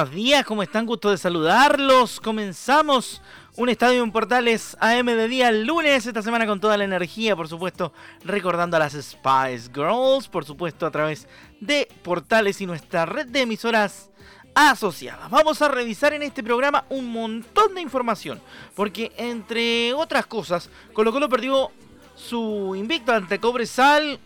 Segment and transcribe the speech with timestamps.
[0.00, 0.86] Buenos días, ¿cómo están?
[0.86, 2.20] Gusto de saludarlos.
[2.20, 3.20] Comenzamos
[3.54, 7.48] un estadio en Portales AM de día lunes, esta semana con toda la energía, por
[7.48, 7.92] supuesto,
[8.24, 11.28] recordando a las Spice Girls, por supuesto, a través
[11.60, 14.08] de Portales y nuestra red de emisoras
[14.54, 15.28] asociadas.
[15.28, 18.40] Vamos a revisar en este programa un montón de información,
[18.74, 21.72] porque entre otras cosas, Colo Colo perdió
[22.16, 24.18] su invicto ante Cobresal,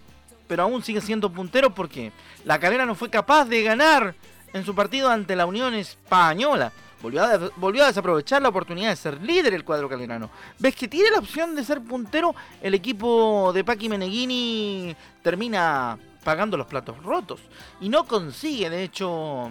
[0.46, 2.12] pero aún sigue siendo puntero porque
[2.44, 4.14] la calera no fue capaz de ganar
[4.54, 6.72] en su partido ante la Unión Española.
[7.02, 7.22] Volvió
[7.84, 10.30] a, desaprovechar la oportunidad de ser líder el cuadro calerano.
[10.58, 12.34] ¿Ves que tiene la opción de ser puntero?
[12.62, 17.40] El equipo de Paqui Meneghini termina pagando los platos rotos
[17.82, 19.50] y no consigue, de hecho,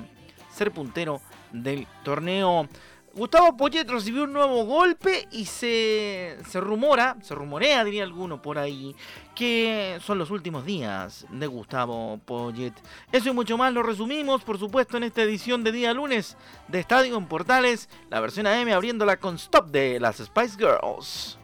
[0.52, 2.68] ser puntero del torneo
[3.16, 8.58] Gustavo Poyet recibió un nuevo golpe y se, se rumora, se rumorea, diría alguno por
[8.58, 8.96] ahí,
[9.36, 12.74] que son los últimos días de Gustavo Poyet.
[13.12, 16.80] Eso y mucho más lo resumimos, por supuesto, en esta edición de día lunes de
[16.80, 21.38] Estadio en Portales, la versión AM abriéndola con stop de las Spice Girls.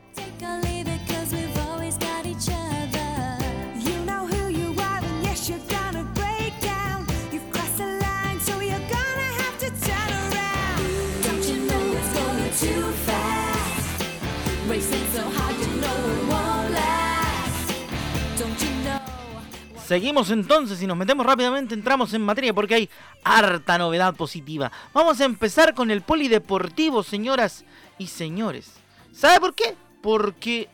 [19.90, 22.90] Seguimos entonces y nos metemos rápidamente, entramos en materia porque hay
[23.24, 24.72] harta novedad positiva.
[24.94, 27.66] Vamos a empezar con el polideportivo, señoras
[27.98, 28.72] y señores.
[29.12, 29.76] ¿Sabe por qué?
[30.04, 30.70] Porque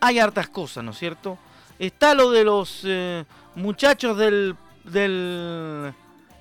[0.00, 1.38] hay hartas cosas, ¿no es cierto?
[1.78, 3.24] Está lo de los eh,
[3.54, 5.94] muchachos del, del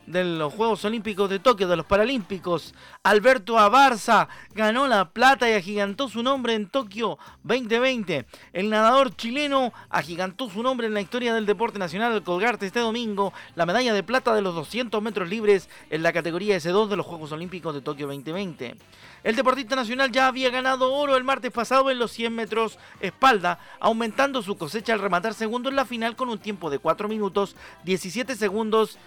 [0.07, 2.73] de los Juegos Olímpicos de Tokio, de los Paralímpicos.
[3.03, 8.25] Alberto Abarza ganó la plata y agigantó su nombre en Tokio 2020.
[8.53, 12.79] El nadador chileno agigantó su nombre en la historia del deporte nacional al colgarte este
[12.79, 16.95] domingo la medalla de plata de los 200 metros libres en la categoría S2 de
[16.95, 18.75] los Juegos Olímpicos de Tokio 2020.
[19.23, 23.59] El deportista nacional ya había ganado oro el martes pasado en los 100 metros espalda,
[23.79, 27.57] aumentando su cosecha al rematar segundo en la final con un tiempo de 4 minutos
[27.83, 28.97] 17 segundos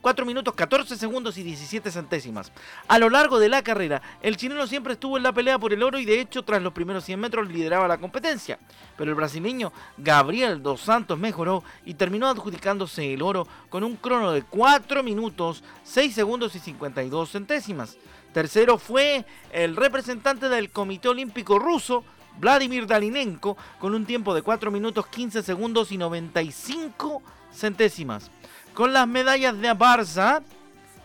[0.00, 2.52] 4 minutos 14 segundos y 17 centésimas.
[2.86, 5.82] A lo largo de la carrera, el chileno siempre estuvo en la pelea por el
[5.82, 8.58] oro y de hecho tras los primeros 100 metros lideraba la competencia.
[8.96, 14.32] Pero el brasileño Gabriel Dos Santos mejoró y terminó adjudicándose el oro con un crono
[14.32, 17.96] de 4 minutos 6 segundos y 52 centésimas.
[18.32, 22.04] Tercero fue el representante del Comité Olímpico Ruso,
[22.38, 27.22] Vladimir Dalinenko, con un tiempo de 4 minutos 15 segundos y 95
[27.52, 28.30] centésimas.
[28.78, 30.40] Con las medallas de Barça,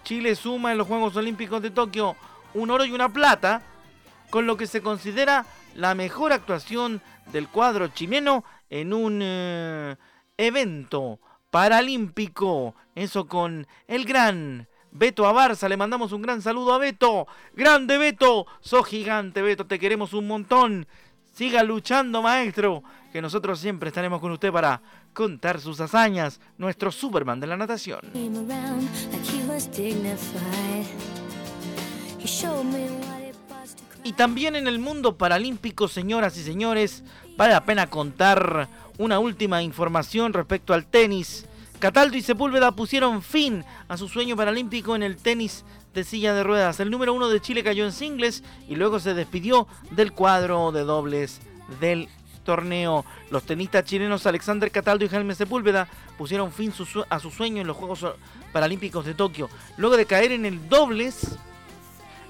[0.03, 2.15] Chile suma en los Juegos Olímpicos de Tokio
[2.53, 3.63] un oro y una plata,
[4.29, 7.01] con lo que se considera la mejor actuación
[7.31, 9.95] del cuadro chileno en un eh,
[10.37, 11.17] evento
[11.49, 12.75] paralímpico.
[12.93, 15.67] Eso con el gran Beto Abarza.
[15.67, 17.25] Le mandamos un gran saludo a Beto.
[17.55, 18.45] Grande Beto.
[18.61, 19.65] Sos gigante Beto.
[19.65, 20.85] Te queremos un montón.
[21.33, 22.83] Siga luchando maestro.
[23.13, 24.81] Que nosotros siempre estaremos con usted para
[25.13, 27.99] contar sus hazañas, nuestro Superman de la natación.
[34.03, 37.03] Y también en el mundo paralímpico, señoras y señores,
[37.37, 41.45] vale la pena contar una última información respecto al tenis.
[41.77, 46.43] Cataldo y Sepúlveda pusieron fin a su sueño paralímpico en el tenis de silla de
[46.43, 46.79] ruedas.
[46.79, 50.81] El número uno de Chile cayó en singles y luego se despidió del cuadro de
[50.81, 51.41] dobles
[51.79, 52.09] del
[52.43, 53.05] torneo.
[53.29, 55.87] Los tenistas chilenos Alexander Cataldo y Jaime Sepúlveda
[56.17, 56.73] pusieron fin
[57.09, 58.05] a su sueño en los Juegos
[58.51, 61.37] Paralímpicos de Tokio, luego de caer en el dobles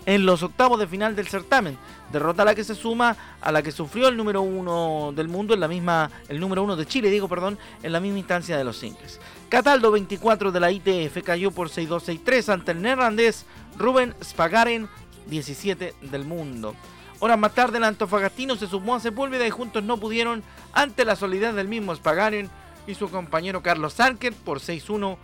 [0.05, 1.77] en los octavos de final del certamen.
[2.11, 5.53] Derrota a la que se suma a la que sufrió el número uno del mundo
[5.53, 8.63] en la misma, el número uno de Chile, digo, perdón, en la misma instancia de
[8.63, 9.19] los singles.
[9.49, 13.45] Cataldo 24 de la ITF cayó por 6-2-6-3 ante el neerlandés
[13.77, 14.89] Ruben Spagaren
[15.27, 16.75] 17 del mundo.
[17.23, 20.43] Horas más tarde el antofagastino se sumó a Sepúlveda y juntos no pudieron
[20.73, 22.49] ante la solidez del mismo Spagaren
[22.85, 25.15] y su compañero Carlos Sarker por 6-1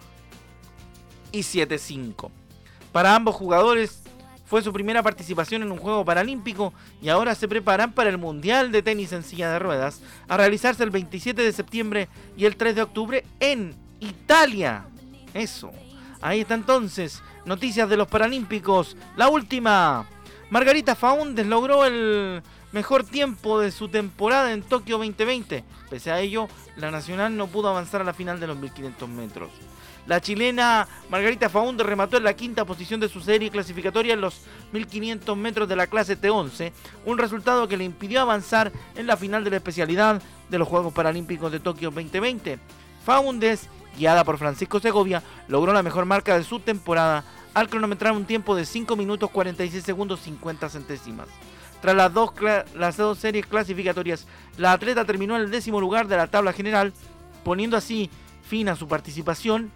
[1.33, 2.29] y 7-5.
[2.93, 4.01] Para ambos jugadores
[4.45, 8.71] fue su primera participación en un juego paralímpico y ahora se preparan para el Mundial
[8.71, 9.99] de Tenis en silla de ruedas
[10.29, 12.07] a realizarse el 27 de septiembre
[12.37, 14.85] y el 3 de octubre en Italia.
[15.33, 15.69] Eso.
[16.21, 17.21] Ahí está entonces.
[17.43, 18.95] Noticias de los Paralímpicos.
[19.17, 20.07] La última.
[20.49, 22.41] Margarita Faúndez logró el
[22.71, 25.63] mejor tiempo de su temporada en Tokio 2020.
[25.91, 29.51] Pese a ello, la nacional no pudo avanzar a la final de los 1500 metros.
[30.07, 34.41] La chilena Margarita Faúndez remató en la quinta posición de su serie clasificatoria en los
[34.71, 36.71] 1500 metros de la clase T11,
[37.05, 40.19] un resultado que le impidió avanzar en la final de la especialidad
[40.49, 42.57] de los Juegos Paralímpicos de Tokio 2020.
[43.05, 47.23] Faúndez, guiada por Francisco Segovia, logró la mejor marca de su temporada
[47.53, 51.27] al cronometrar un tiempo de 5 minutos 46 segundos 50 centésimas.
[51.81, 52.31] Tras las dos,
[52.75, 56.93] las dos series clasificatorias, la atleta terminó en el décimo lugar de la tabla general,
[57.43, 58.09] poniendo así
[58.43, 59.71] fin a su participación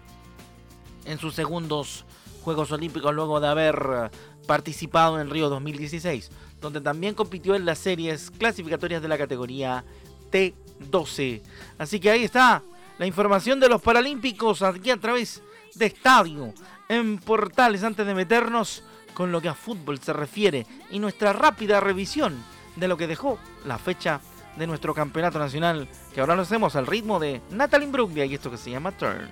[1.06, 2.04] en sus segundos
[2.42, 4.10] Juegos Olímpicos luego de haber
[4.46, 6.30] participado en Río 2016,
[6.60, 9.84] donde también compitió en las series clasificatorias de la categoría
[10.30, 11.40] T12.
[11.78, 12.62] Así que ahí está
[12.98, 15.42] la información de los Paralímpicos aquí a través
[15.74, 16.52] de Estadio
[16.88, 18.82] en Portales antes de meternos
[19.14, 22.42] con lo que a fútbol se refiere y nuestra rápida revisión
[22.76, 24.20] de lo que dejó la fecha
[24.56, 28.50] de nuestro campeonato nacional, que ahora lo hacemos al ritmo de Natalie Bruglia y esto
[28.50, 29.30] que se llama Turn.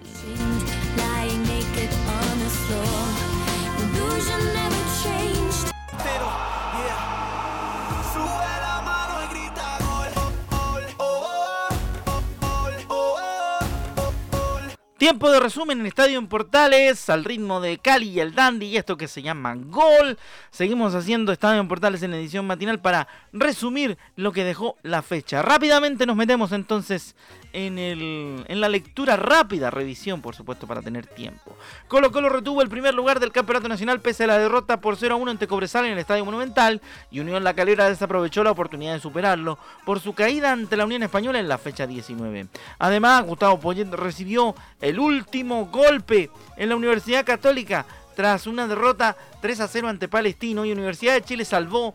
[15.03, 18.77] Tiempo de resumen en Estadio en Portales, al ritmo de Cali y el Dandy y
[18.77, 20.17] esto que se llama Gol.
[20.53, 25.43] Seguimos haciendo Estadio en Portales en edición matinal para resumir lo que dejó la fecha.
[25.43, 27.17] Rápidamente nos metemos entonces
[27.53, 31.57] en, el, en la lectura rápida, revisión por supuesto para tener tiempo.
[31.89, 35.15] Colo Colo retuvo el primer lugar del Campeonato Nacional pese a la derrota por 0
[35.15, 38.95] a 1 ante Cobresal en el Estadio Monumental y Unión La Calera desaprovechó la oportunidad
[38.95, 42.47] de superarlo por su caída ante la Unión Española en la fecha 19.
[42.79, 49.61] Además, Gustavo Poyet recibió el último golpe en la Universidad Católica tras una derrota 3
[49.61, 51.95] a 0 ante Palestino y Universidad de Chile salvó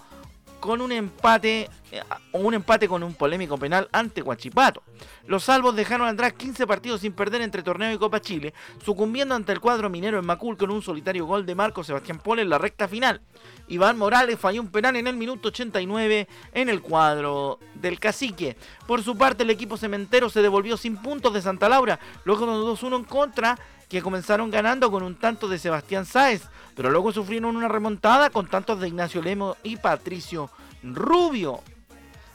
[0.59, 2.01] con un empate eh,
[2.33, 4.83] un empate con un polémico penal ante Huachipato.
[5.25, 9.53] Los salvos dejaron atrás 15 partidos sin perder entre torneo y Copa Chile, sucumbiendo ante
[9.53, 12.57] el cuadro minero en Macul con un solitario gol de Marco Sebastián Pole en la
[12.57, 13.21] recta final.
[13.69, 18.57] Iván Morales falló un penal en el minuto 89 en el cuadro del cacique.
[18.85, 22.51] Por su parte, el equipo cementero se devolvió sin puntos de Santa Laura, luego de
[22.51, 23.57] 2-1 en contra,
[23.89, 26.43] que comenzaron ganando con un tanto de Sebastián Sáez
[26.77, 30.51] pero luego sufrieron una remontada con tantos de Ignacio Lemo y Patricio
[30.83, 31.61] Rubio.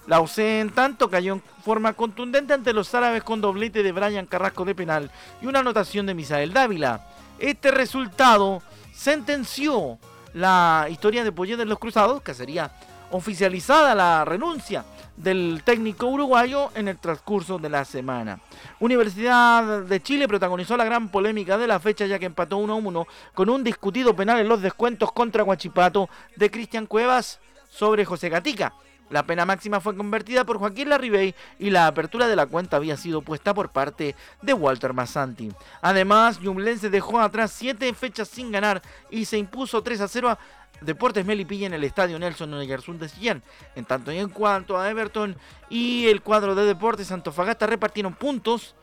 [0.08, 4.26] La UC en tanto cayó en forma contundente ante los árabes con doblete de Brian
[4.26, 7.06] Carrasco de penal y una anotación de Misael Dávila.
[7.38, 8.60] Este resultado
[8.93, 9.96] sentenció
[10.34, 12.72] la historia de Poyet de los Cruzados, que sería
[13.12, 14.84] oficializada la renuncia
[15.17, 18.41] del técnico uruguayo en el transcurso de la semana.
[18.81, 23.49] Universidad de Chile protagonizó la gran polémica de la fecha ya que empató 1-1 con
[23.49, 28.73] un discutido penal en los descuentos contra Guachipato de Cristian Cuevas sobre José Gatica.
[29.10, 32.96] La pena máxima fue convertida por Joaquín Larribey y la apertura de la cuenta había
[32.96, 35.52] sido puesta por parte de Walter Massanti.
[35.82, 40.38] Además, Yumlense dejó atrás 7 fechas sin ganar y se impuso 3 a 0 a
[40.80, 43.42] Deportes Melipilla en el estadio Nelson Oyarzún de Sillán.
[43.76, 45.37] En tanto y en cuanto a Everton
[45.68, 48.75] y el cuadro de Deportes Antofagasta repartieron puntos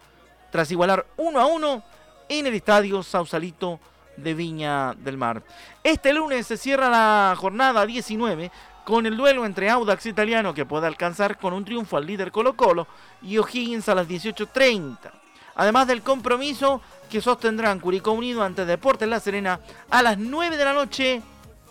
[0.51, 1.83] tras igualar 1 a 1
[2.29, 3.79] en el estadio Sausalito
[4.15, 5.43] de Viña del Mar.
[5.83, 8.51] Este lunes se cierra la jornada 19
[8.89, 12.55] con el duelo entre Audax Italiano que puede alcanzar con un triunfo al líder Colo
[12.55, 12.87] Colo
[13.21, 14.97] y O'Higgins a las 18.30.
[15.53, 19.59] Además del compromiso que sostendrán Curicó Unido ante Deportes La Serena
[19.91, 21.21] a las 9 de la noche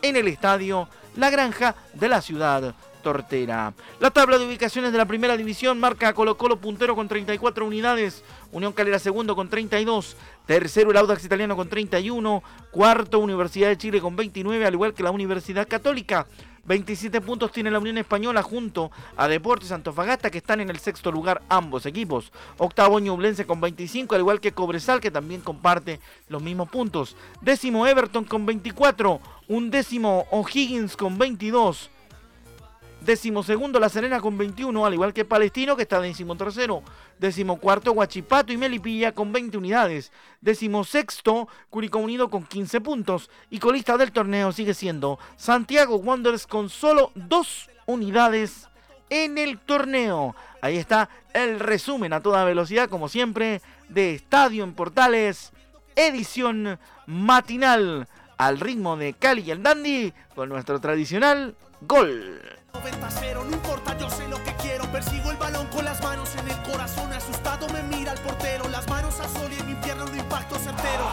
[0.00, 2.72] en el estadio La Granja de la ciudad
[3.02, 3.74] Tortera.
[3.98, 7.66] La tabla de ubicaciones de la primera división marca a Colo Colo puntero con 34
[7.66, 8.22] unidades,
[8.52, 14.00] Unión Calera segundo con 32, tercero el Audax Italiano con 31, cuarto Universidad de Chile
[14.00, 16.28] con 29, al igual que la Universidad Católica.
[16.68, 21.10] 27 puntos tiene la Unión Española junto a Deportes Antofagasta que están en el sexto
[21.10, 22.30] lugar ambos equipos.
[22.58, 25.98] Octavo Ñublense con 25 al igual que Cobresal que también comparte
[26.28, 27.16] los mismos puntos.
[27.40, 29.18] Décimo Everton con 24.
[29.48, 31.90] Un décimo O'Higgins con 22.
[33.00, 36.82] Décimo segundo La Serena con 21, al igual que Palestino que está décimo tercero.
[37.18, 40.12] Décimo cuarto Guachipato y Melipilla con 20 unidades.
[40.40, 43.30] Décimo sexto Curicó Unido con 15 puntos.
[43.50, 48.68] Y colista del torneo sigue siendo Santiago Wanderers con solo 2 unidades
[49.10, 50.34] en el torneo.
[50.60, 55.52] Ahí está el resumen a toda velocidad, como siempre, de Estadio en Portales,
[55.96, 62.57] edición matinal al ritmo de Cali y el Dandy con nuestro tradicional gol.
[62.74, 64.84] 90 0, no importa, yo sé lo que quiero.
[64.92, 67.12] Persigo el balón con las manos en el corazón.
[67.12, 68.68] Asustado me mira el portero.
[68.68, 71.04] Las manos a sol y en mi pierna un impacto certero.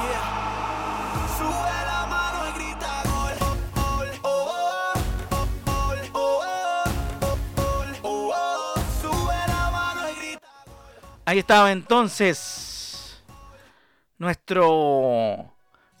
[0.00, 1.38] Yeah.
[1.38, 3.54] Sube la mano y grita gol.
[11.26, 13.22] Ahí estaba entonces
[14.18, 15.50] nuestro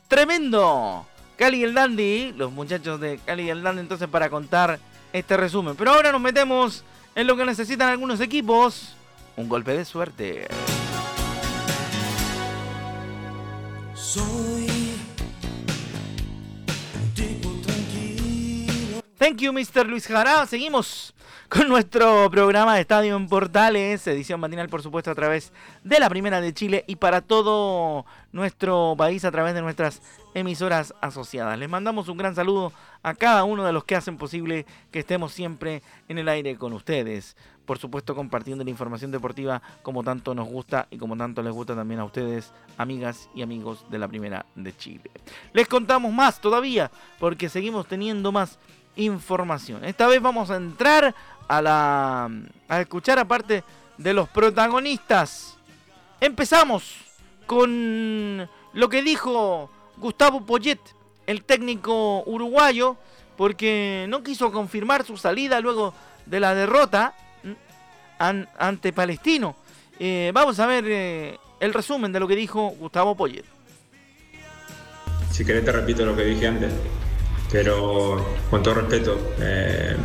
[0.06, 1.06] tremendo
[1.36, 4.78] Cali y el Dandy, los muchachos de Cali y el Dandy entonces para contar
[5.14, 5.76] este resumen.
[5.76, 8.94] Pero ahora nos metemos en lo que necesitan algunos equipos,
[9.36, 10.48] un golpe de suerte.
[13.94, 14.66] Soy
[17.00, 19.02] un tipo tranquilo.
[19.16, 19.86] Thank you, Mr.
[19.86, 20.44] Luis Jara.
[20.46, 21.14] Seguimos
[21.48, 26.08] con nuestro programa de Estadio en Portales, edición matinal, por supuesto, a través de la
[26.08, 30.00] Primera de Chile y para todo nuestro país a través de nuestras
[30.34, 31.58] emisoras asociadas.
[31.58, 32.72] Les mandamos un gran saludo
[33.02, 36.72] a cada uno de los que hacen posible que estemos siempre en el aire con
[36.72, 37.36] ustedes.
[37.66, 41.74] Por supuesto, compartiendo la información deportiva como tanto nos gusta y como tanto les gusta
[41.74, 45.10] también a ustedes, amigas y amigos de la Primera de Chile.
[45.52, 48.58] Les contamos más todavía porque seguimos teniendo más
[48.96, 49.84] información.
[49.84, 51.14] Esta vez vamos a entrar
[51.48, 52.30] a la
[52.68, 53.64] a escuchar aparte
[53.98, 55.56] de los protagonistas.
[56.20, 56.96] Empezamos
[57.46, 60.80] con lo que dijo Gustavo Poyet,
[61.26, 62.96] el técnico uruguayo,
[63.36, 65.94] porque no quiso confirmar su salida luego
[66.26, 67.14] de la derrota
[68.18, 69.56] an, ante Palestino.
[69.98, 73.44] Eh, vamos a ver eh, el resumen de lo que dijo Gustavo Poyet.
[75.30, 76.72] Si querés te repito lo que dije antes,
[77.50, 79.96] pero con todo respeto, eh,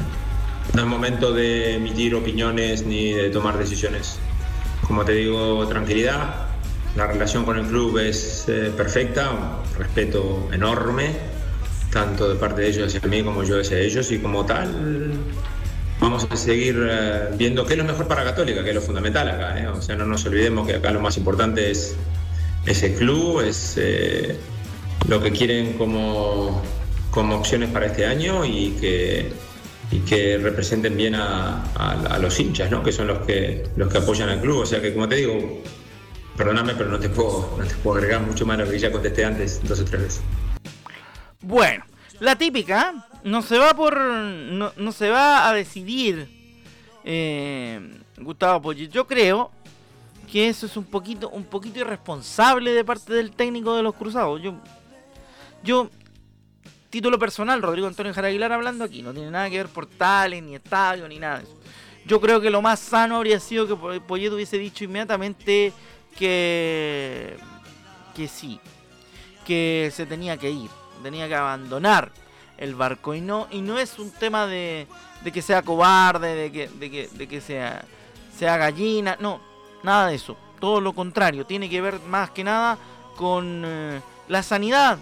[0.74, 4.20] no es momento de emitir opiniones ni de tomar decisiones.
[4.86, 6.48] Como te digo, tranquilidad,
[6.96, 9.32] la relación con el club es eh, perfecta,
[9.78, 11.16] respeto enorme,
[11.92, 15.14] tanto de parte de ellos hacia mí como yo hacia ellos, y como tal
[16.00, 19.30] vamos a seguir eh, viendo qué es lo mejor para Católica, que es lo fundamental
[19.30, 19.60] acá.
[19.60, 19.68] ¿eh?
[19.68, 21.96] O sea, no nos olvidemos que acá lo más importante es,
[22.66, 23.80] es el club, es
[25.08, 26.62] lo que quieren como,
[27.12, 29.32] como opciones para este año y que,
[29.92, 32.84] y que representen bien a, a- los hinchas, ¿no?
[32.84, 34.60] que son los que, los que apoyan al club.
[34.60, 35.62] O sea que, como te digo,
[36.38, 38.92] perdóname, pero no te puedo, no te puedo agregar mucho más a lo que ya
[38.92, 40.22] contesté antes dos o tres veces.
[41.42, 41.84] Bueno,
[42.20, 44.00] la típica, no se va por.
[44.00, 46.28] No, no se va a decidir
[47.04, 47.80] eh,
[48.18, 48.90] Gustavo Poyet.
[48.92, 49.52] Yo creo
[50.32, 54.42] que eso es un poquito, un poquito irresponsable de parte del técnico de los cruzados.
[54.42, 54.54] Yo.
[55.64, 55.90] Yo.
[56.90, 59.02] Título personal, Rodrigo Antonio Jara Aguilar hablando aquí.
[59.04, 61.56] No tiene nada que ver portales, ni estadio, ni nada de eso.
[62.06, 65.72] Yo creo que lo más sano habría sido que Po- Poyet hubiese dicho inmediatamente
[66.18, 67.38] que.
[68.16, 68.60] que sí.
[69.46, 70.70] Que se tenía que ir.
[71.04, 72.12] Tenía que abandonar
[72.58, 73.14] el barco.
[73.14, 74.88] Y no, y no es un tema de,
[75.24, 77.86] de que sea cobarde, de que, de que, de que sea,
[78.36, 79.16] sea gallina.
[79.20, 79.40] No,
[79.84, 80.36] nada de eso.
[80.60, 81.46] Todo lo contrario.
[81.46, 82.80] Tiene que ver más que nada
[83.16, 84.98] con eh, la sanidad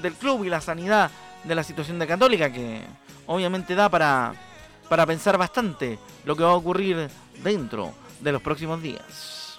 [0.00, 1.10] del club y la sanidad
[1.44, 2.82] de la situación de Católica, que
[3.26, 4.32] obviamente da para,
[4.88, 7.10] para pensar bastante lo que va a ocurrir
[7.42, 9.58] dentro de los próximos días.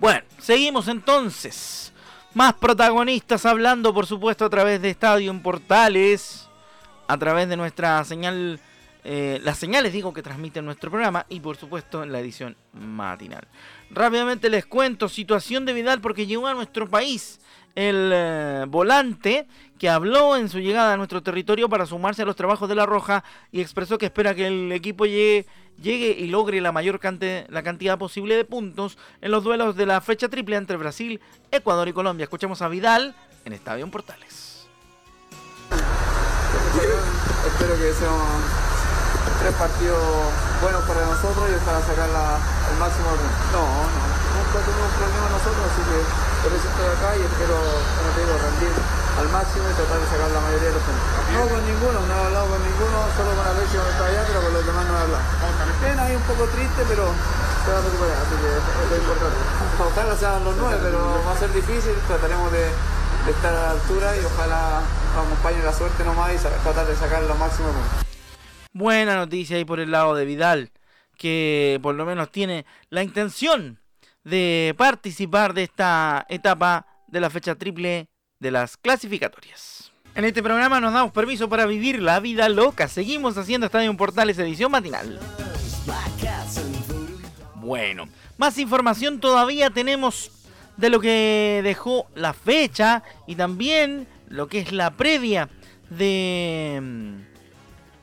[0.00, 1.92] Bueno, seguimos entonces.
[2.34, 6.48] Más protagonistas hablando, por supuesto, a través de Estadio en Portales,
[7.06, 8.60] a través de nuestra señal,
[9.04, 13.46] eh, las señales, digo, que transmiten nuestro programa y, por supuesto, en la edición matinal.
[13.90, 17.38] Rápidamente les cuento situación de Vidal porque llegó a nuestro país
[17.74, 19.46] el eh, volante
[19.78, 22.86] que habló en su llegada a nuestro territorio para sumarse a los trabajos de La
[22.86, 25.46] Roja y expresó que espera que el equipo llegue,
[25.82, 27.00] y logre la mayor
[27.48, 31.20] la cantidad posible de puntos en los duelos de la fecha triple entre Brasil,
[31.50, 32.24] Ecuador y Colombia.
[32.24, 34.66] Escuchamos a Vidal en Estadio Portales.
[37.46, 38.63] Espero que sean
[39.40, 40.00] tres partidos
[40.62, 43.08] buenos para nosotros y ojalá sacar la- el máximo.
[43.54, 44.02] No, no,
[44.36, 45.98] nunca tuvimos problema nosotros, así que
[46.44, 48.74] por eso estoy acá y espero, como te digo, rendir
[49.14, 51.06] al máximo y tratar de sacar la mayoría de los puntos.
[51.34, 54.38] No con ninguno, no he hablado con ninguno, solo con Alexis cuando está allá, pero
[54.42, 55.24] con los demás no he hablado.
[55.80, 57.04] Bien, ahí un poco triste, pero
[57.64, 59.40] se va a recuperar, así que es lo importante.
[59.78, 63.70] Ojalá sean los nueve, pero va a ser difícil, trataremos de, de estar a la
[63.78, 64.82] altura y ojalá
[65.14, 68.13] nos acompañe la suerte nomás y tratar de sacar lo máximo de puntos.
[68.76, 70.72] Buena noticia ahí por el lado de Vidal,
[71.16, 73.78] que por lo menos tiene la intención
[74.24, 78.08] de participar de esta etapa de la fecha triple
[78.40, 79.92] de las clasificatorias.
[80.16, 82.88] En este programa nos damos permiso para vivir la vida loca.
[82.88, 85.20] Seguimos haciendo Estadio Portales edición matinal.
[87.54, 90.32] Bueno, más información todavía tenemos
[90.76, 95.48] de lo que dejó la fecha y también lo que es la previa
[95.90, 97.23] de mm,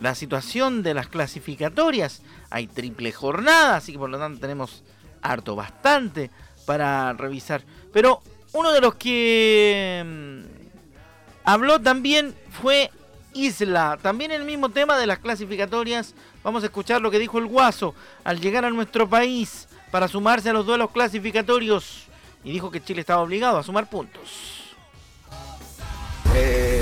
[0.02, 2.22] la situación de las clasificatorias.
[2.50, 4.84] Hay triple jornada, así que por lo tanto tenemos
[5.22, 6.32] harto bastante
[6.66, 7.62] para revisar.
[7.94, 10.42] Pero uno de los que mm,
[11.46, 12.90] habló también fue
[13.34, 14.00] Isla.
[14.02, 16.16] También el mismo tema de las clasificatorias.
[16.44, 17.94] Vamos a escuchar lo que dijo el Guaso
[18.24, 22.08] al llegar a nuestro país para sumarse a los duelos clasificatorios.
[22.44, 24.61] Y dijo que Chile estaba obligado a sumar puntos.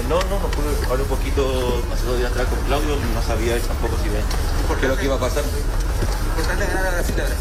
[0.09, 1.45] No, no, no pude hablar un poquito
[1.93, 4.25] hace dos días atrás con Claudio, no sabía él tampoco si ven
[4.67, 5.43] por qué lo que iba a pasar.
[5.45, 7.35] Importante ganar a Brasil ahora.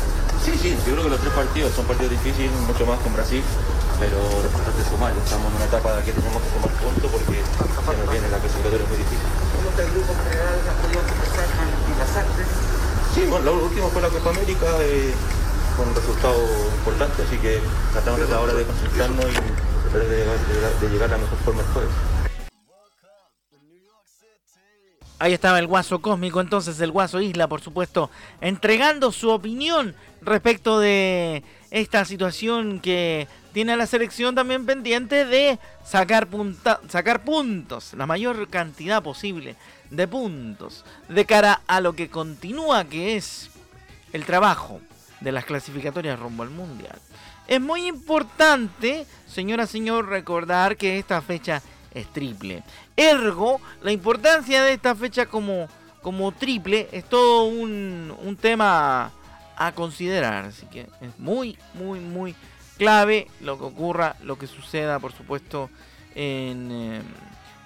[0.44, 3.40] Sí, sí, yo creo que los tres partidos son partidos difíciles, mucho más con Brasil,
[3.98, 7.37] pero lo importante es sumar, estamos en una etapa que tenemos que sumar puntos porque
[7.40, 9.28] se nos viene la clasificatoria muy difícil.
[9.56, 10.56] ¿Cómo está el grupo en general?
[10.68, 12.42] ¿Han podido conversar y pasarte?
[13.16, 15.16] Sí, bueno, lo último fue la Copa América, eh,
[15.72, 16.37] con un resultado
[16.84, 17.64] importante, así que
[17.96, 19.40] tratamos ahora de concentrarnos y
[19.88, 21.96] tratar de, de- de llegar a la mejor forma el jueves.
[25.20, 28.08] Ahí estaba el Guaso Cósmico, entonces el Guaso Isla, por supuesto,
[28.40, 36.28] entregando su opinión respecto de esta situación que tiene la selección también pendiente de sacar
[36.28, 39.56] puntos, la mayor cantidad posible
[39.90, 43.50] de puntos, de cara a lo que continúa, que es
[44.12, 44.80] el trabajo
[45.20, 46.96] de las clasificatorias rumbo al Mundial.
[47.48, 51.60] Es muy importante, señora, señor, recordar que esta fecha
[51.92, 52.62] es triple.
[52.99, 55.69] Ergo, la importancia de esta fecha como,
[56.02, 59.12] como triple es todo un, un tema
[59.57, 60.47] a considerar.
[60.47, 62.35] Así que es muy, muy, muy
[62.76, 65.71] clave lo que ocurra, lo que suceda, por supuesto,
[66.17, 67.02] en eh,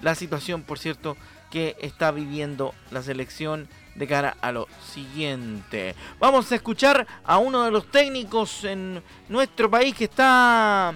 [0.03, 1.17] la situación, por cierto,
[1.51, 5.95] que está viviendo la selección de cara a lo siguiente.
[6.19, 10.93] Vamos a escuchar a uno de los técnicos en nuestro país que está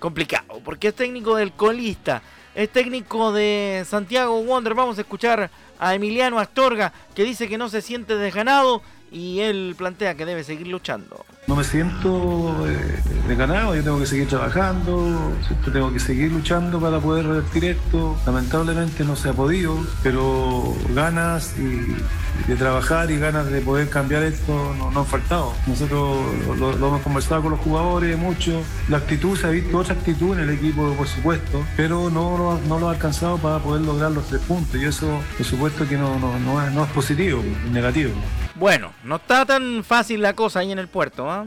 [0.00, 2.22] complicado, porque es técnico del colista,
[2.58, 4.74] es técnico de Santiago Wonder.
[4.74, 9.76] Vamos a escuchar a Emiliano Astorga, que dice que no se siente desganado y él
[9.78, 11.24] plantea que debe seguir luchando.
[11.48, 15.32] No me siento eh, desganado, yo tengo que seguir trabajando,
[15.72, 18.18] tengo que seguir luchando para poder revertir esto.
[18.26, 24.74] Lamentablemente no se ha podido, pero ganas de trabajar y ganas de poder cambiar esto
[24.76, 25.54] no, han faltado.
[25.66, 26.18] Nosotros
[26.58, 28.60] lo, hemos conversado con los jugadores mucho.
[28.90, 32.88] La actitud, se ha visto otra actitud en el equipo, por supuesto, pero no, lo-
[32.88, 36.90] ha alcanzado para poder lograr los tres puntos y eso, por supuesto, que no es
[36.90, 38.12] positivo, es negativo.
[38.58, 41.30] Bueno, no está tan fácil la cosa ahí en el puerto.
[41.30, 41.37] ¿ah?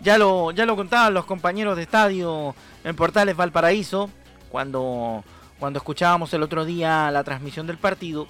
[0.00, 4.10] Ya, lo, ya lo contaban los compañeros de estadio en Portales Valparaíso
[4.50, 5.24] cuando,
[5.58, 8.26] cuando escuchábamos el otro día la transmisión del partido.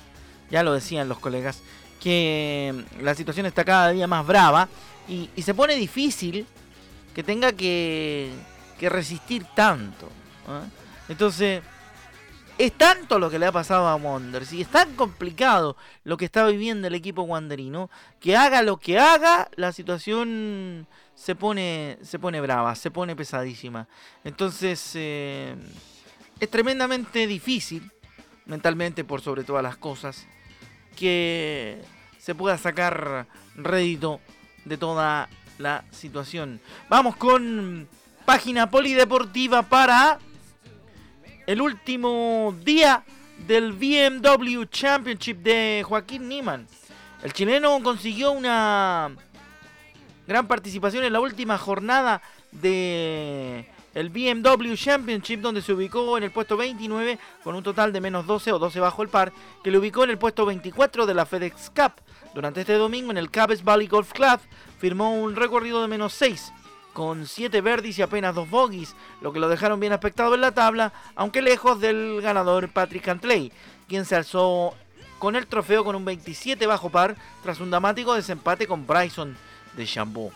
[0.51, 1.63] Ya lo decían los colegas
[2.01, 4.69] que la situación está cada día más brava
[5.09, 6.47] y, y se pone difícil
[7.15, 8.31] que tenga que,
[8.79, 10.09] que resistir tanto.
[10.47, 10.63] ¿ah?
[11.09, 11.63] Entonces,
[12.59, 16.25] es tanto lo que le ha pasado a Wonders y es tan complicado lo que
[16.25, 17.91] está viviendo el equipo wanderino
[18.21, 23.89] que haga lo que haga, la situación se pone, se pone brava, se pone pesadísima.
[24.25, 25.55] Entonces, eh,
[26.41, 27.91] es tremendamente difícil,
[28.47, 30.27] mentalmente por sobre todas las cosas,
[30.97, 31.81] que
[32.19, 34.21] se pueda sacar rédito
[34.65, 36.61] de toda la situación.
[36.89, 37.89] Vamos con
[38.25, 40.19] página polideportiva para
[41.47, 43.05] el último día
[43.47, 46.67] del BMW Championship de Joaquín Niman.
[47.23, 49.15] El chileno consiguió una
[50.27, 56.33] gran participación en la última jornada de el BMW Championship donde se ubicó en el
[56.33, 59.79] puesto 29 con un total de menos 12 o 12 bajo el par que le
[59.79, 61.93] ubicó en el puesto 24 de la FedEx Cup.
[62.35, 64.41] Durante este domingo en el Cabes Valley Golf Club
[64.79, 66.53] firmó un recorrido de menos 6
[66.95, 70.53] con 7 verdes y apenas 2 bogies, lo que lo dejaron bien aspectado en la
[70.53, 73.53] tabla, aunque lejos del ganador Patrick Cantley,
[73.87, 74.75] quien se alzó
[75.19, 79.37] con el trofeo con un 27 bajo par tras un dramático desempate con Bryson
[79.77, 80.33] de Chambó.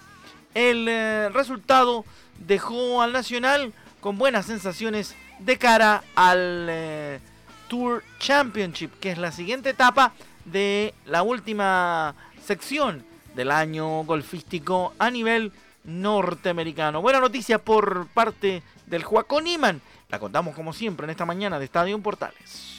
[0.53, 2.05] El eh, resultado
[2.47, 7.21] dejó al Nacional con buenas sensaciones de cara al eh,
[7.68, 10.12] Tour Championship, que es la siguiente etapa
[10.44, 13.05] de la última sección
[13.37, 15.53] del año golfístico a nivel
[15.84, 17.00] norteamericano.
[17.00, 19.80] Buena noticia por parte del Joaquín Iman.
[20.08, 22.78] La contamos como siempre en esta mañana de Estadio Portales.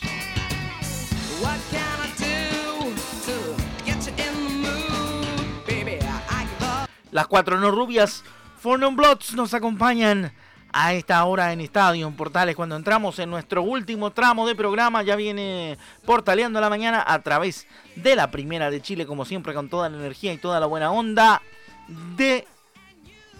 [7.12, 8.24] Las cuatro no rubias
[8.60, 10.32] Fornum Bloods nos acompañan
[10.72, 15.02] a esta hora en Estadio Portales cuando entramos en nuestro último tramo de programa.
[15.02, 19.70] Ya viene portaleando la mañana a través de la primera de Chile, como siempre, con
[19.70, 21.42] toda la energía y toda la buena onda.
[21.88, 22.46] de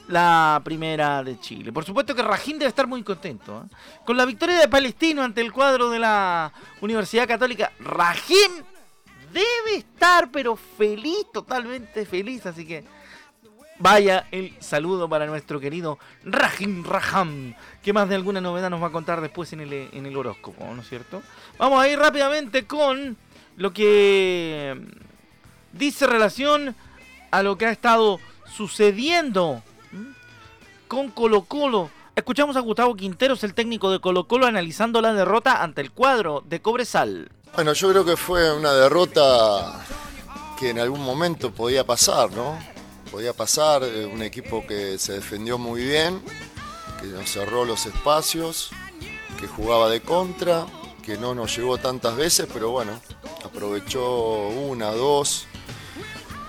[0.10, 1.72] la primera de Chile.
[1.72, 3.64] Por supuesto que Rajín debe estar muy contento.
[3.66, 3.76] ¿eh?
[4.04, 8.52] Con la victoria de Palestino ante el cuadro de la Universidad Católica, Rajín
[9.32, 12.44] debe estar, pero feliz, totalmente feliz.
[12.48, 12.84] Así que
[13.78, 18.88] vaya el saludo para nuestro querido Rahim Raham, que más de alguna novedad nos va
[18.88, 21.22] a contar después en el, en el horóscopo, ¿no es cierto?
[21.60, 23.16] Vamos a ir rápidamente con
[23.58, 24.76] lo que
[25.72, 26.76] dice relación
[27.30, 28.20] a lo que ha estado
[28.52, 29.62] sucediendo
[30.90, 31.90] con Colo Colo.
[32.16, 36.44] Escuchamos a Gustavo Quinteros, el técnico de Colo Colo, analizando la derrota ante el cuadro
[36.46, 37.32] de Cobresal.
[37.54, 39.86] Bueno, yo creo que fue una derrota
[40.60, 42.58] que en algún momento podía pasar, ¿no?
[43.12, 46.22] Podía pasar, eh, un equipo que se defendió muy bien,
[47.00, 48.72] que nos cerró los espacios,
[49.40, 50.66] que jugaba de contra,
[51.04, 53.00] que no nos llegó tantas veces, pero bueno,
[53.46, 55.46] aprovechó una, dos,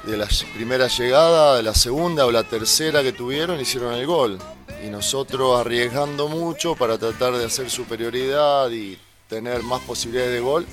[0.05, 4.39] de la primera llegada, de la segunda o la tercera que tuvieron, hicieron el gol.
[4.85, 10.67] Y nosotros arriesgando mucho para tratar de hacer superioridad y tener más posibilidades de gol,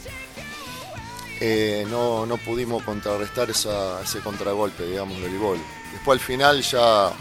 [1.40, 5.60] eh, no, no, pudimos contrarrestar ese contragolpe, digamos, del gol.
[5.92, 7.12] Después al final ya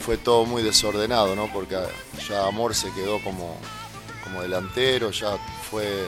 [0.00, 1.52] fue todo muy desordenado, ¿no?
[1.52, 1.76] Porque
[2.28, 3.58] ya Amor se quedó como,
[4.22, 5.36] como delantero, ya
[5.70, 6.06] fue.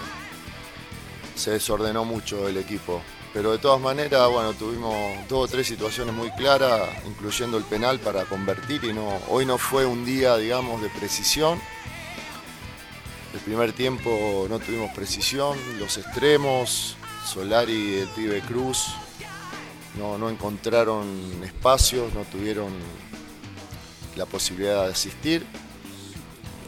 [1.34, 3.02] se desordenó mucho el equipo.
[3.36, 4.94] Pero de todas maneras, bueno, tuvimos
[5.28, 9.58] dos o tres situaciones muy claras, incluyendo el penal para convertir y no, hoy no
[9.58, 11.60] fue un día, digamos, de precisión.
[13.34, 16.96] El primer tiempo no tuvimos precisión, los extremos,
[17.26, 18.86] Solari y el pibe Cruz
[19.98, 21.06] no, no encontraron
[21.44, 22.72] espacios, no tuvieron
[24.16, 25.44] la posibilidad de asistir.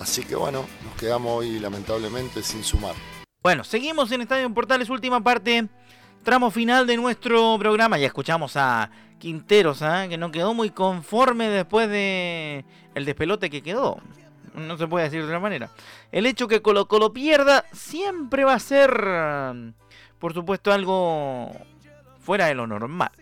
[0.02, 2.94] Así que bueno, nos quedamos hoy lamentablemente sin sumar.
[3.42, 5.66] Bueno, seguimos en Estadio Portales, última parte
[6.28, 7.96] tramo final de nuestro programa.
[7.96, 10.08] Ya escuchamos a Quinteros, ¿ah?
[10.10, 13.96] que no quedó muy conforme después de el despelote que quedó.
[14.54, 15.70] No se puede decir de otra manera.
[16.12, 18.90] El hecho que Colo Colo pierda siempre va a ser,
[20.18, 21.50] por supuesto, algo
[22.20, 23.12] fuera de lo normal.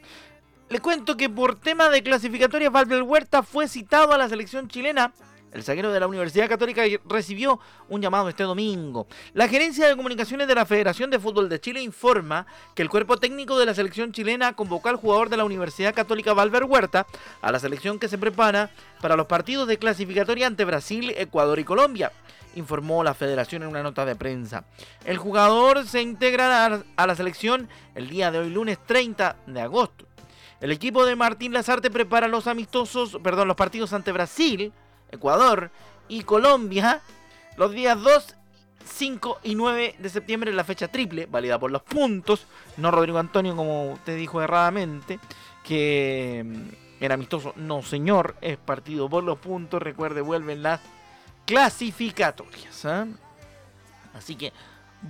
[0.68, 5.12] Le cuento que por tema de clasificatoria, Valver Huerta fue citado a la selección chilena
[5.56, 9.06] el zaguero de la Universidad Católica recibió un llamado este domingo.
[9.32, 13.16] La gerencia de comunicaciones de la Federación de Fútbol de Chile informa que el cuerpo
[13.16, 17.06] técnico de la selección chilena convocó al jugador de la Universidad Católica Valver Huerta
[17.40, 21.64] a la selección que se prepara para los partidos de clasificatoria ante Brasil, Ecuador y
[21.64, 22.12] Colombia
[22.54, 24.64] informó la federación en una nota de prensa.
[25.04, 30.06] El jugador se integrará a la selección el día de hoy, lunes 30 de agosto.
[30.58, 34.72] El equipo de Martín Lazarte prepara los amistosos, perdón, los partidos ante Brasil,
[35.10, 35.70] Ecuador
[36.08, 37.02] y Colombia
[37.56, 38.34] los días 2,
[38.84, 43.18] 5 y 9 de septiembre en la fecha triple, válida por los puntos, no Rodrigo
[43.18, 45.18] Antonio como usted dijo erradamente,
[45.64, 50.80] que mm, era amistoso, no señor, es partido por los puntos, recuerde, vuelven las
[51.46, 52.84] clasificatorias.
[52.84, 53.06] ¿ah?
[54.14, 54.52] Así que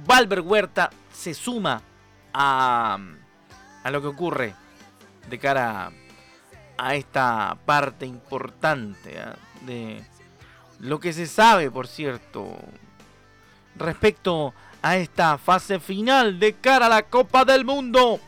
[0.07, 1.83] Valver Huerta se suma
[2.33, 2.99] a,
[3.83, 4.55] a lo que ocurre
[5.29, 5.91] de cara
[6.79, 9.35] a esta parte importante ¿ah?
[9.67, 10.03] De
[10.81, 12.57] lo que se sabe, por cierto,
[13.77, 18.21] respecto a esta fase final de cara a la Copa del Mundo.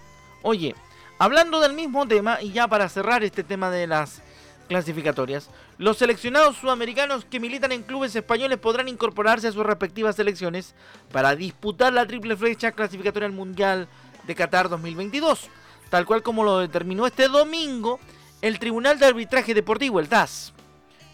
[0.43, 0.75] Oye,
[1.19, 4.23] hablando del mismo tema y ya para cerrar este tema de las
[4.69, 10.75] clasificatorias, los seleccionados sudamericanos que militan en clubes españoles podrán incorporarse a sus respectivas selecciones
[11.13, 13.89] para disputar la triple flecha clasificatoria al Mundial
[14.27, 15.49] de Qatar 2022,
[15.89, 17.99] tal cual como lo determinó este domingo
[18.43, 20.53] el Tribunal de Arbitraje Deportivo, el TAS.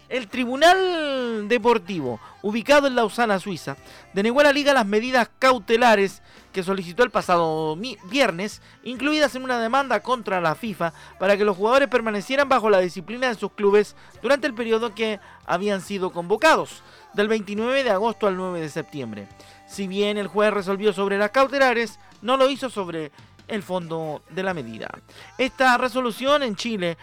[0.07, 3.75] El Tribunal Deportivo, ubicado en Lausana, Suiza,
[4.13, 6.21] denegó a la liga las medidas cautelares
[6.53, 11.57] que solicitó el pasado viernes, incluidas en una demanda contra la FIFA para que los
[11.57, 16.83] jugadores permanecieran bajo la disciplina de sus clubes durante el periodo que habían sido convocados,
[17.13, 19.27] del 29 de agosto al 9 de septiembre.
[19.67, 23.11] Si bien el juez resolvió sobre las cautelares, no lo hizo sobre
[23.47, 24.89] el fondo de la medida.
[25.37, 26.97] Esta resolución en Chile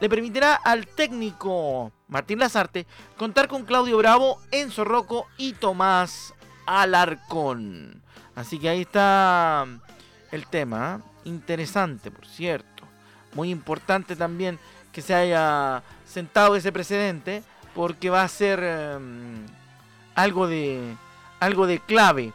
[0.00, 6.34] le permitirá al técnico Martín Lazarte contar con Claudio Bravo, Enzo Rocco y Tomás
[6.66, 8.02] Alarcón.
[8.34, 9.66] Así que ahí está
[10.32, 11.00] el tema.
[11.00, 11.28] ¿eh?
[11.28, 12.84] Interesante, por cierto.
[13.34, 14.58] Muy importante también
[14.92, 17.42] que se haya sentado ese precedente
[17.74, 19.46] porque va a ser em,
[20.14, 20.96] algo de
[21.40, 22.32] algo de clave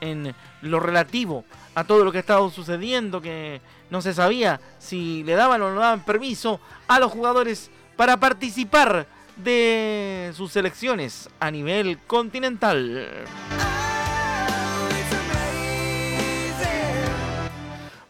[0.00, 1.44] en lo relativo
[1.74, 5.72] a todo lo que ha estado sucediendo, que no se sabía si le daban o
[5.72, 13.24] no daban permiso a los jugadores para participar de sus selecciones a nivel continental.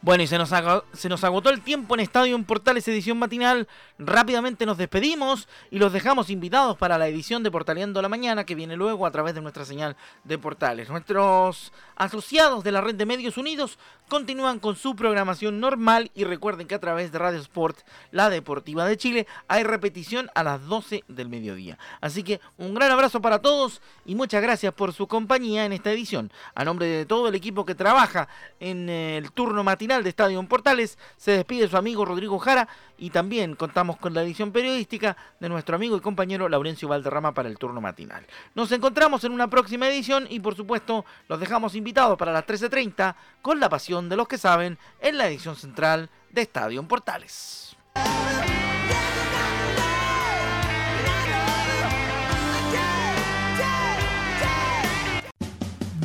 [0.09, 0.51] Bueno, y se nos,
[0.95, 3.69] se nos agotó el tiempo en Estadio en Portales edición matinal.
[3.99, 8.55] Rápidamente nos despedimos y los dejamos invitados para la edición de Portaleando la Mañana que
[8.55, 10.89] viene luego a través de nuestra señal de portales.
[10.89, 16.67] Nuestros asociados de la red de Medios Unidos continúan con su programación normal y recuerden
[16.67, 21.05] que a través de Radio Sport, la deportiva de Chile, hay repetición a las 12
[21.09, 21.77] del mediodía.
[22.01, 25.93] Así que un gran abrazo para todos y muchas gracias por su compañía en esta
[25.93, 26.33] edición.
[26.55, 28.27] A nombre de todo el equipo que trabaja
[28.59, 30.99] en el turno matinal de Estadio Portales.
[31.17, 35.77] Se despide su amigo Rodrigo Jara y también contamos con la edición periodística de nuestro
[35.77, 38.27] amigo y compañero Laurencio Valderrama para el turno matinal.
[38.55, 43.15] Nos encontramos en una próxima edición y por supuesto los dejamos invitados para las 13.30
[43.43, 47.77] con la pasión de los que saben en la edición central de Estadio Portales.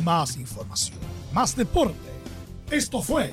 [0.02, 0.98] Más información,
[1.32, 1.96] más deporte.
[2.70, 3.32] Esto fue